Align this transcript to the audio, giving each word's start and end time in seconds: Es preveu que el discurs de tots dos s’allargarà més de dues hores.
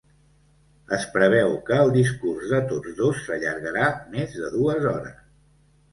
Es 0.97 1.03
preveu 1.17 1.53
que 1.67 1.77
el 1.83 1.93
discurs 1.99 2.49
de 2.55 2.63
tots 2.73 2.97
dos 3.03 3.23
s’allargarà 3.27 3.87
més 4.17 4.35
de 4.43 4.51
dues 4.57 4.93
hores. 4.95 5.25